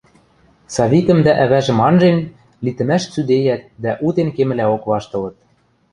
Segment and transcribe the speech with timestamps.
[0.73, 2.17] Савикӹм дӓ ӓвӓжӹм анжен,
[2.63, 5.37] литӹмӓш цӱдейӓт дӓ утен кемӹлӓок ваштылыт.